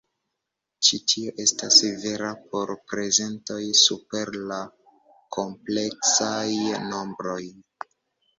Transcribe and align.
Ĉi 0.85 0.97
tio 1.11 1.33
estas 1.43 1.75
vera 2.05 2.31
por 2.53 2.71
prezentoj 2.93 3.59
super 3.83 4.33
la 4.53 4.59
kompleksaj 5.39 6.43
nombroj. 6.89 7.41